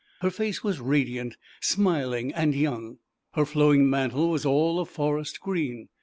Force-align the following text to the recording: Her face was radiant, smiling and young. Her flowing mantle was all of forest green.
Her 0.21 0.31
face 0.31 0.63
was 0.63 0.79
radiant, 0.79 1.37
smiling 1.59 2.33
and 2.33 2.55
young. 2.55 2.97
Her 3.35 3.45
flowing 3.45 3.87
mantle 3.87 4.31
was 4.31 4.47
all 4.47 4.79
of 4.79 4.89
forest 4.89 5.39
green. 5.39 5.89